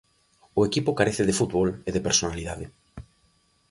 [0.59, 2.65] O equipo carece de fútbol e de personalidade.